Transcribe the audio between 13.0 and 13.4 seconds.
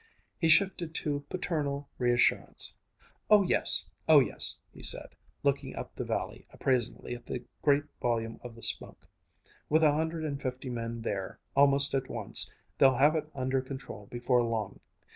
it